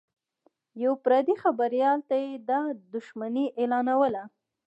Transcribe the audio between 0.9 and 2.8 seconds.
پردي خبریال ته یې دا